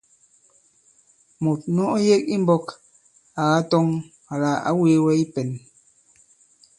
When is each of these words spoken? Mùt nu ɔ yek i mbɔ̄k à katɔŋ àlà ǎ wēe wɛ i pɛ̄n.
Mùt 1.43 1.59
nu 1.73 1.83
ɔ 1.95 1.97
yek 2.07 2.23
i 2.33 2.35
mbɔ̄k 2.43 2.65
à 3.39 3.41
katɔŋ 3.53 3.87
àlà 4.33 4.51
ǎ 4.67 4.71
wēe 4.79 4.97
wɛ 5.05 5.11
i 5.23 5.25
pɛ̄n. 5.33 5.49